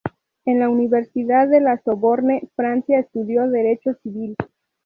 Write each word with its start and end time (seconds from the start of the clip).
En 0.45 0.59
la 0.59 0.67
Universidad 0.67 1.47
de 1.47 1.61
La 1.61 1.77
Sorbonne, 1.77 2.49
Francia, 2.55 2.97
estudió 3.01 3.47
Derecho 3.47 3.93
Civil. 4.01 4.35